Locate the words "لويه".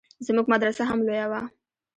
1.07-1.27